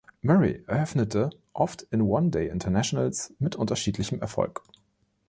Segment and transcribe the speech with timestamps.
[0.23, 4.63] Murray eröffnete oft in One-Day Internationals mit unterschiedlichem Erfolg.